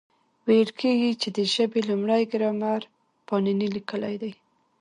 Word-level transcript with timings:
ویل 0.47 0.69
کېږي، 0.79 1.11
چي 1.21 1.29
د 1.37 1.39
ژبي 1.53 1.81
لومړی 1.89 2.23
ګرامر 2.31 2.81
پانني 3.27 3.67
لیکلی 3.75 4.15
دئ. 4.21 4.33